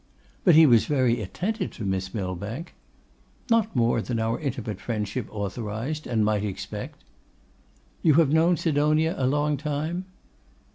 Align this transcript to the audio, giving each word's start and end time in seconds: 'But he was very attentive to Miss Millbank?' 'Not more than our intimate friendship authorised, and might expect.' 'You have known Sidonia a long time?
'But 0.43 0.55
he 0.55 0.65
was 0.65 0.85
very 0.87 1.21
attentive 1.21 1.69
to 1.73 1.85
Miss 1.85 2.11
Millbank?' 2.11 2.73
'Not 3.51 3.75
more 3.75 4.01
than 4.01 4.19
our 4.19 4.39
intimate 4.39 4.81
friendship 4.81 5.27
authorised, 5.29 6.07
and 6.07 6.25
might 6.25 6.43
expect.' 6.43 7.03
'You 8.01 8.15
have 8.15 8.33
known 8.33 8.57
Sidonia 8.57 9.13
a 9.15 9.27
long 9.27 9.57
time? 9.57 10.05